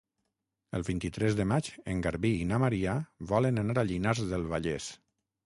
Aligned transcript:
El 0.77 0.85
vint-i-tres 0.87 1.37
de 1.39 1.45
maig 1.51 1.69
en 1.93 1.99
Garbí 2.07 2.31
i 2.39 2.47
na 2.53 2.59
Maria 2.65 2.97
volen 3.35 3.63
anar 3.67 3.77
a 3.83 3.87
Llinars 3.93 4.25
del 4.35 4.51
Vallès. 4.57 4.91